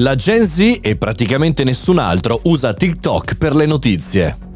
La 0.00 0.14
Gen 0.14 0.44
Z 0.44 0.78
e 0.80 0.96
praticamente 0.96 1.64
nessun 1.64 1.98
altro 1.98 2.38
usa 2.44 2.72
TikTok 2.72 3.34
per 3.34 3.56
le 3.56 3.66
notizie. 3.66 4.47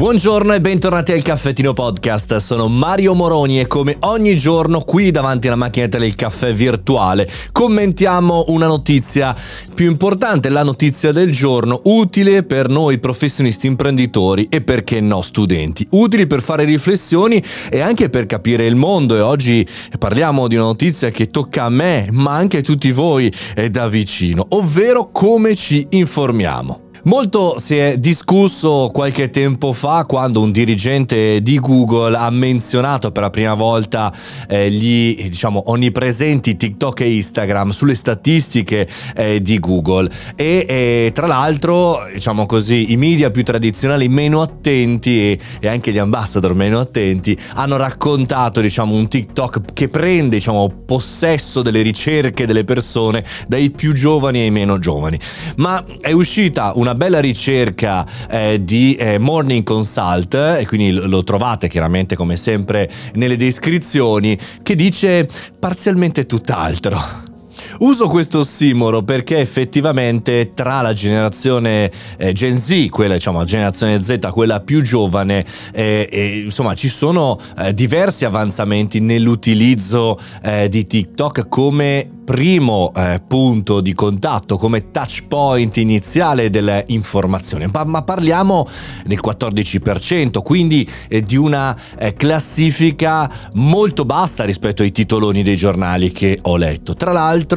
Buongiorno 0.00 0.54
e 0.54 0.62
bentornati 0.62 1.12
al 1.12 1.20
Caffettino 1.20 1.74
Podcast, 1.74 2.36
sono 2.36 2.68
Mario 2.68 3.12
Moroni 3.12 3.60
e 3.60 3.66
come 3.66 3.98
ogni 4.00 4.34
giorno 4.34 4.80
qui 4.80 5.10
davanti 5.10 5.46
alla 5.46 5.56
macchinetta 5.56 5.98
del 5.98 6.14
caffè 6.14 6.54
virtuale 6.54 7.28
commentiamo 7.52 8.44
una 8.46 8.66
notizia 8.66 9.36
più 9.74 9.90
importante, 9.90 10.48
la 10.48 10.62
notizia 10.62 11.12
del 11.12 11.30
giorno, 11.30 11.82
utile 11.84 12.44
per 12.44 12.70
noi 12.70 12.98
professionisti 12.98 13.66
imprenditori 13.66 14.46
e 14.48 14.62
perché 14.62 15.00
no 15.00 15.20
studenti, 15.20 15.86
utili 15.90 16.26
per 16.26 16.40
fare 16.40 16.64
riflessioni 16.64 17.44
e 17.68 17.80
anche 17.80 18.08
per 18.08 18.24
capire 18.24 18.64
il 18.64 18.76
mondo. 18.76 19.16
E 19.16 19.20
oggi 19.20 19.68
parliamo 19.98 20.48
di 20.48 20.54
una 20.54 20.64
notizia 20.64 21.10
che 21.10 21.28
tocca 21.28 21.64
a 21.64 21.68
me 21.68 22.08
ma 22.10 22.32
anche 22.32 22.56
a 22.56 22.62
tutti 22.62 22.90
voi 22.90 23.30
da 23.70 23.86
vicino, 23.88 24.46
ovvero 24.48 25.10
come 25.10 25.54
ci 25.54 25.86
informiamo. 25.90 26.88
Molto 27.04 27.58
si 27.58 27.78
è 27.78 27.96
discusso 27.96 28.90
qualche 28.92 29.30
tempo 29.30 29.72
fa 29.72 30.04
quando 30.04 30.42
un 30.42 30.52
dirigente 30.52 31.40
di 31.40 31.58
Google 31.58 32.14
ha 32.14 32.28
menzionato 32.28 33.10
per 33.10 33.22
la 33.22 33.30
prima 33.30 33.54
volta 33.54 34.12
eh, 34.46 34.70
gli 34.70 35.28
diciamo 35.30 35.62
onnipresenti 35.66 36.56
TikTok 36.56 37.00
e 37.00 37.14
Instagram 37.14 37.70
sulle 37.70 37.94
statistiche 37.94 38.86
eh, 39.16 39.40
di 39.40 39.58
Google. 39.58 40.10
E 40.36 40.66
eh, 40.68 41.10
tra 41.14 41.26
l'altro 41.26 42.00
diciamo 42.12 42.44
così 42.44 42.92
i 42.92 42.96
media 42.98 43.30
più 43.30 43.44
tradizionali 43.44 44.06
meno 44.08 44.42
attenti 44.42 45.20
e, 45.20 45.38
e, 45.58 45.68
anche 45.68 45.92
gli 45.92 45.98
ambassador 45.98 46.54
meno 46.54 46.80
attenti 46.80 47.34
hanno 47.54 47.78
raccontato 47.78 48.60
diciamo 48.60 48.94
un 48.94 49.08
TikTok 49.08 49.72
che 49.72 49.88
prende 49.88 50.36
diciamo 50.36 50.70
possesso 50.84 51.62
delle 51.62 51.80
ricerche 51.80 52.44
delle 52.44 52.64
persone 52.64 53.24
dai 53.48 53.70
più 53.70 53.94
giovani 53.94 54.40
ai 54.40 54.50
meno 54.50 54.78
giovani. 54.78 55.18
Ma 55.56 55.82
è 56.02 56.12
uscita 56.12 56.72
una 56.74 56.89
una 56.90 56.94
bella 56.94 57.20
ricerca 57.20 58.04
eh, 58.28 58.64
di 58.64 58.96
eh, 58.96 59.18
Morning 59.18 59.62
Consult, 59.62 60.34
e 60.34 60.66
quindi 60.66 60.90
lo 60.90 61.22
trovate 61.22 61.68
chiaramente 61.68 62.16
come 62.16 62.36
sempre 62.36 62.90
nelle 63.14 63.36
descrizioni, 63.36 64.36
che 64.62 64.74
dice 64.74 65.28
parzialmente 65.58 66.26
tutt'altro. 66.26 67.29
Uso 67.78 68.08
questo 68.08 68.40
ossimoro 68.40 69.02
perché 69.02 69.38
effettivamente 69.38 70.52
tra 70.54 70.80
la 70.80 70.92
generazione 70.92 71.90
eh, 72.16 72.32
Gen 72.32 72.58
Z, 72.58 72.88
quella 72.90 73.14
diciamo 73.14 73.38
la 73.38 73.44
generazione 73.44 74.02
Z, 74.02 74.18
quella 74.30 74.60
più 74.60 74.82
giovane, 74.82 75.44
eh, 75.72 76.08
eh, 76.10 76.38
insomma 76.44 76.74
ci 76.74 76.88
sono 76.88 77.38
eh, 77.58 77.74
diversi 77.74 78.24
avanzamenti 78.24 79.00
nell'utilizzo 79.00 80.18
eh, 80.42 80.68
di 80.68 80.86
TikTok 80.86 81.48
come 81.48 82.18
primo 82.30 82.92
eh, 82.94 83.20
punto 83.26 83.80
di 83.80 83.92
contatto, 83.92 84.56
come 84.56 84.92
touch 84.92 85.24
point 85.26 85.76
iniziale 85.78 86.48
dell'informazione, 86.48 87.68
ma, 87.72 87.82
ma 87.82 88.02
parliamo 88.02 88.68
del 89.04 89.18
14%, 89.20 90.40
quindi 90.40 90.88
eh, 91.08 91.22
di 91.22 91.34
una 91.34 91.76
eh, 91.98 92.14
classifica 92.14 93.28
molto 93.54 94.04
bassa 94.04 94.44
rispetto 94.44 94.82
ai 94.82 94.92
titoloni 94.92 95.42
dei 95.42 95.56
giornali 95.56 96.12
che 96.12 96.38
ho 96.42 96.56
letto. 96.56 96.94
Tra 96.94 97.10
l'altro, 97.10 97.49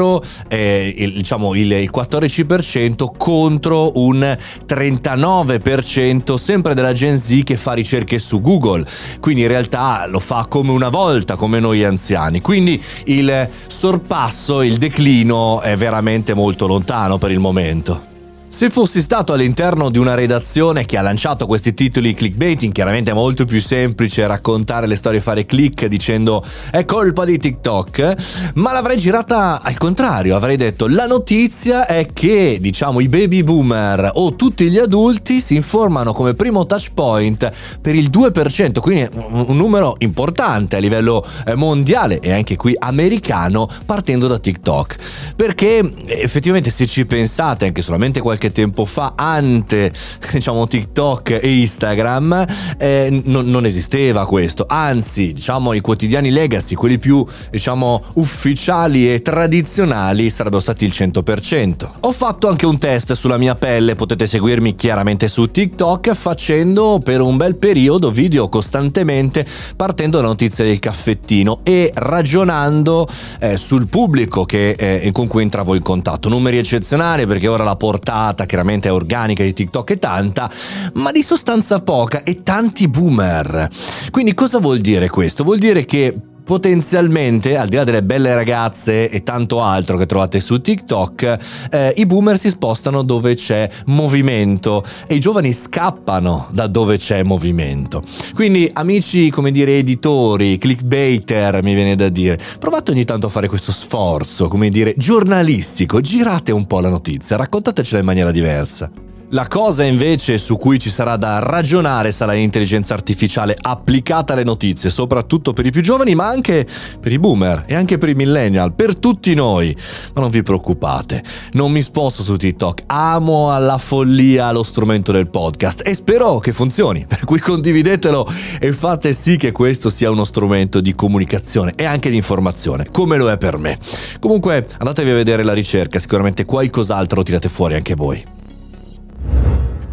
eh, 0.47 0.93
il, 0.97 1.13
diciamo 1.13 1.55
il, 1.55 1.71
il 1.71 1.91
14% 1.93 3.05
contro 3.17 3.99
un 3.99 4.37
39% 4.67 6.35
sempre 6.35 6.73
della 6.73 6.93
Gen 6.93 7.17
Z 7.17 7.41
che 7.43 7.57
fa 7.57 7.73
ricerche 7.73 8.19
su 8.19 8.41
Google, 8.41 8.85
quindi 9.19 9.41
in 9.41 9.47
realtà 9.47 10.05
lo 10.07 10.19
fa 10.19 10.45
come 10.47 10.71
una 10.71 10.89
volta, 10.89 11.35
come 11.35 11.59
noi 11.59 11.83
anziani. 11.83 12.41
Quindi 12.41 12.81
il 13.05 13.49
sorpasso 13.67 14.61
il 14.61 14.77
declino 14.77 15.61
è 15.61 15.75
veramente 15.75 16.33
molto 16.33 16.67
lontano 16.67 17.17
per 17.17 17.31
il 17.31 17.39
momento. 17.39 18.12
Se 18.53 18.69
fossi 18.69 19.01
stato 19.01 19.33
all'interno 19.33 19.89
di 19.89 19.97
una 19.97 20.13
redazione 20.13 20.85
che 20.85 20.95
ha 20.95 21.01
lanciato 21.01 21.47
questi 21.47 21.73
titoli 21.73 22.13
clickbaiting, 22.13 22.71
chiaramente 22.71 23.09
è 23.09 23.13
molto 23.15 23.45
più 23.45 23.59
semplice 23.59 24.27
raccontare 24.27 24.85
le 24.85 24.95
storie 24.95 25.17
e 25.17 25.21
fare 25.23 25.47
click 25.47 25.87
dicendo 25.87 26.45
è 26.69 26.85
colpa 26.85 27.25
di 27.25 27.39
TikTok, 27.39 28.51
ma 28.53 28.71
l'avrei 28.71 28.97
girata 28.97 29.59
al 29.59 29.79
contrario, 29.79 30.35
avrei 30.35 30.55
detto 30.55 30.87
la 30.87 31.07
notizia 31.07 31.87
è 31.87 32.05
che 32.13 32.59
diciamo 32.61 32.99
i 32.99 33.09
baby 33.09 33.41
boomer 33.41 34.11
o 34.13 34.35
tutti 34.35 34.69
gli 34.69 34.77
adulti 34.77 35.41
si 35.41 35.55
informano 35.55 36.13
come 36.13 36.35
primo 36.35 36.67
touch 36.67 36.91
point 36.93 37.51
per 37.81 37.95
il 37.95 38.11
2%, 38.11 38.79
quindi 38.81 39.09
un 39.15 39.57
numero 39.57 39.95
importante 39.97 40.75
a 40.75 40.79
livello 40.79 41.25
eh, 41.47 41.55
mondiale 41.55 42.19
e 42.19 42.31
anche 42.31 42.55
qui 42.55 42.75
americano 42.77 43.67
partendo 43.83 44.27
da 44.27 44.37
TikTok. 44.37 45.33
Perché 45.35 45.91
effettivamente 46.05 46.69
se 46.69 46.85
ci 46.85 47.07
pensate 47.07 47.65
anche 47.65 47.81
solamente 47.81 48.21
qualche 48.21 48.41
qualche 48.43 48.51
tempo 48.51 48.85
fa, 48.85 49.13
ante 49.15 49.93
diciamo, 50.31 50.67
TikTok 50.67 51.39
e 51.41 51.59
Instagram, 51.59 52.45
eh, 52.77 53.21
non, 53.25 53.49
non, 53.49 53.65
esisteva 53.65 54.25
questo. 54.25 54.65
Anzi, 54.67 55.33
diciamo, 55.33 55.73
i 55.73 55.79
quotidiani 55.79 56.29
legacy, 56.31 56.75
quelli 56.75 56.97
più 56.97 57.25
diciamo, 57.49 58.03
ufficiali 58.13 59.13
e 59.13 59.21
tradizionali, 59.21 60.29
sarebbero 60.29 60.61
stati 60.61 60.85
il 60.85 60.91
100%. 60.93 61.89
Ho 62.01 62.11
fatto 62.11 62.49
anche 62.49 62.65
un 62.65 62.77
test 62.77 63.13
sulla 63.13 63.37
mia 63.37 63.55
pelle, 63.55 63.95
potete 63.95 64.27
seguirmi 64.27 64.75
chiaramente 64.75 65.27
su 65.27 65.49
TikTok, 65.49 66.13
facendo 66.13 66.99
per 67.03 67.21
un 67.21 67.37
bel 67.37 67.55
periodo 67.55 68.11
video 68.11 68.49
costantemente 68.49 69.45
partendo 69.75 70.19
da 70.19 70.27
notizie 70.27 70.65
del 70.65 70.79
caffettino 70.79 71.59
e 71.63 71.91
ragionando 71.93 73.07
eh, 73.39 73.57
sul 73.57 73.87
pubblico 73.87 74.43
che, 74.43 74.71
eh, 74.71 75.11
con 75.11 75.27
cui 75.27 75.43
entravo 75.43 75.75
in 75.75 75.81
contatto. 75.81 76.29
Numeri 76.29 76.57
eccezionali 76.57 77.25
perché 77.25 77.47
ora 77.47 77.63
la 77.63 77.75
portata 77.75 78.32
portata 78.33 78.45
chiaramente 78.45 78.89
organica 78.89 79.43
di 79.43 79.53
TikTok 79.53 79.91
è 79.91 79.99
tanta, 79.99 80.49
ma 80.93 81.11
di 81.11 81.21
sostanza 81.21 81.79
poca 81.81 82.23
e 82.23 82.41
tanti 82.41 82.87
boomer. 82.87 83.69
Quindi 84.11 84.33
cosa 84.33 84.59
vuol 84.59 84.79
dire 84.79 85.09
questo? 85.09 85.43
Vuol 85.43 85.59
dire 85.59 85.85
che 85.85 86.15
potenzialmente, 86.43 87.57
al 87.57 87.67
di 87.67 87.75
là 87.75 87.83
delle 87.83 88.03
belle 88.03 88.33
ragazze 88.33 89.09
e 89.09 89.23
tanto 89.23 89.61
altro 89.61 89.97
che 89.97 90.05
trovate 90.05 90.39
su 90.39 90.61
TikTok, 90.61 91.37
eh, 91.71 91.93
i 91.97 92.05
boomer 92.05 92.37
si 92.37 92.49
spostano 92.49 93.03
dove 93.03 93.35
c'è 93.35 93.69
movimento 93.87 94.83
e 95.07 95.15
i 95.15 95.19
giovani 95.19 95.53
scappano 95.53 96.47
da 96.51 96.67
dove 96.67 96.97
c'è 96.97 97.23
movimento. 97.23 98.03
Quindi, 98.33 98.69
amici, 98.73 99.29
come 99.29 99.51
dire, 99.51 99.77
editori, 99.77 100.57
clickbaiter, 100.57 101.63
mi 101.63 101.73
viene 101.73 101.95
da 101.95 102.09
dire, 102.09 102.39
provate 102.59 102.91
ogni 102.91 103.05
tanto 103.05 103.27
a 103.27 103.29
fare 103.29 103.47
questo 103.47 103.71
sforzo, 103.71 104.47
come 104.47 104.69
dire, 104.69 104.93
giornalistico, 104.97 106.01
girate 106.01 106.51
un 106.51 106.65
po' 106.65 106.79
la 106.79 106.89
notizia, 106.89 107.37
raccontatecela 107.37 107.99
in 107.99 108.05
maniera 108.05 108.31
diversa. 108.31 108.91
La 109.33 109.47
cosa 109.47 109.83
invece 109.83 110.37
su 110.37 110.57
cui 110.57 110.77
ci 110.77 110.91
sarà 110.91 111.17
da 111.17 111.39
ragionare 111.39 112.11
sarà 112.11 112.33
l'intelligenza 112.33 112.93
artificiale 112.93 113.57
applicata 113.59 114.33
alle 114.33 114.43
notizie, 114.43 114.91
soprattutto 114.91 115.53
per 115.53 115.65
i 115.65 115.71
più 115.71 115.81
giovani, 115.81 116.13
ma 116.13 116.27
anche 116.27 116.67
per 116.99 117.11
i 117.11 117.17
boomer 117.17 117.63
e 117.65 117.73
anche 117.73 117.97
per 117.97 118.09
i 118.09 118.13
millennial, 118.13 118.75
per 118.75 118.95
tutti 118.95 119.33
noi. 119.33 119.75
Ma 120.13 120.21
non 120.21 120.29
vi 120.29 120.43
preoccupate, 120.43 121.23
non 121.53 121.71
mi 121.71 121.81
sposto 121.81 122.21
su 122.21 122.35
TikTok, 122.35 122.83
amo 122.85 123.51
alla 123.51 123.79
follia 123.79 124.51
lo 124.51 124.61
strumento 124.61 125.11
del 125.11 125.27
podcast 125.27 125.81
e 125.83 125.95
spero 125.95 126.37
che 126.37 126.53
funzioni, 126.53 127.03
per 127.09 127.25
cui 127.25 127.39
condividetelo 127.39 128.31
e 128.59 128.71
fate 128.71 129.13
sì 129.13 129.35
che 129.37 129.51
questo 129.51 129.89
sia 129.89 130.11
uno 130.11 130.25
strumento 130.25 130.79
di 130.79 130.93
comunicazione 130.93 131.71
e 131.75 131.85
anche 131.85 132.11
di 132.11 132.17
informazione, 132.17 132.85
come 132.91 133.17
lo 133.17 133.31
è 133.31 133.39
per 133.39 133.57
me. 133.57 133.79
Comunque 134.19 134.67
andatevi 134.77 135.09
a 135.09 135.15
vedere 135.15 135.41
la 135.41 135.53
ricerca, 135.53 135.97
sicuramente 135.97 136.45
qualcos'altro 136.45 137.23
tirate 137.23 137.49
fuori 137.49 137.73
anche 137.73 137.95
voi. 137.95 138.32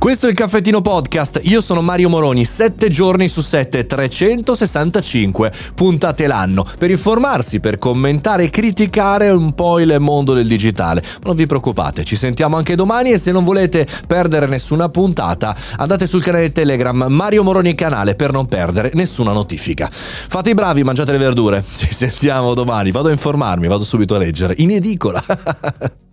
Questo 0.00 0.26
è 0.26 0.30
il 0.30 0.34
Caffettino 0.34 0.80
Podcast, 0.80 1.40
io 1.42 1.60
sono 1.60 1.82
Mario 1.82 2.08
Moroni, 2.08 2.46
7 2.46 2.88
giorni 2.88 3.28
su 3.28 3.42
7, 3.42 3.84
365 3.84 5.52
puntate 5.74 6.26
l'anno, 6.26 6.64
per 6.78 6.90
informarsi, 6.90 7.60
per 7.60 7.76
commentare 7.76 8.44
e 8.44 8.50
criticare 8.50 9.28
un 9.28 9.52
po' 9.52 9.78
il 9.78 9.94
mondo 10.00 10.32
del 10.32 10.46
digitale. 10.46 11.02
Ma 11.02 11.26
non 11.26 11.36
vi 11.36 11.44
preoccupate, 11.44 12.02
ci 12.04 12.16
sentiamo 12.16 12.56
anche 12.56 12.76
domani 12.76 13.12
e 13.12 13.18
se 13.18 13.30
non 13.30 13.44
volete 13.44 13.86
perdere 14.06 14.46
nessuna 14.46 14.88
puntata, 14.88 15.54
andate 15.76 16.06
sul 16.06 16.22
canale 16.22 16.50
Telegram 16.50 17.04
Mario 17.10 17.42
Moroni 17.42 17.74
Canale 17.74 18.14
per 18.14 18.32
non 18.32 18.46
perdere 18.46 18.92
nessuna 18.94 19.32
notifica. 19.32 19.86
Fate 19.90 20.48
i 20.48 20.54
bravi, 20.54 20.82
mangiate 20.82 21.12
le 21.12 21.18
verdure, 21.18 21.62
ci 21.76 21.92
sentiamo 21.92 22.54
domani, 22.54 22.90
vado 22.90 23.08
a 23.08 23.12
informarmi, 23.12 23.68
vado 23.68 23.84
subito 23.84 24.14
a 24.14 24.18
leggere, 24.18 24.54
in 24.56 24.70
edicola. 24.70 25.22